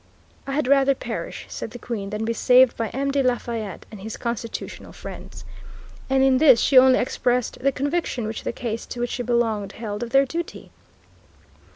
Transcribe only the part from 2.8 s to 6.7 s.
M. de Lafayette and his constitutional friends." And in this